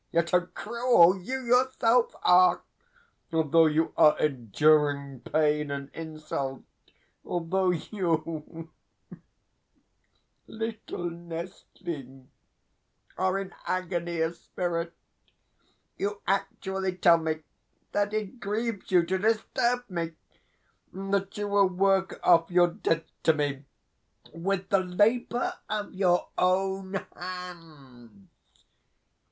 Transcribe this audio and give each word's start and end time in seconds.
Yet 0.11 0.31
how 0.31 0.39
cruel 0.47 1.15
you 1.21 1.43
yourself 1.45 2.15
are! 2.23 2.63
Although 3.31 3.67
you 3.67 3.93
are 3.95 4.17
enduring 4.17 5.19
pain 5.19 5.69
and 5.69 5.91
insult, 5.93 6.63
although 7.23 7.69
you, 7.69 8.71
little 10.47 11.07
nestling, 11.07 12.31
are 13.15 13.37
in 13.37 13.53
agony 13.67 14.21
of 14.21 14.35
spirit, 14.37 14.91
you 15.99 16.19
actually 16.27 16.97
tell 16.97 17.19
me 17.19 17.43
that 17.91 18.11
it 18.11 18.39
grieves 18.39 18.89
you 18.89 19.05
to 19.05 19.19
disturb 19.19 19.87
me, 19.87 20.13
and 20.91 21.13
that 21.13 21.37
you 21.37 21.47
will 21.47 21.69
work 21.69 22.19
off 22.23 22.49
your 22.49 22.69
debt 22.69 23.05
to 23.21 23.33
me 23.33 23.65
with 24.33 24.69
the 24.69 24.79
labour 24.79 25.59
of 25.69 25.93
your 25.93 26.29
own 26.39 27.05
hands! 27.15 28.29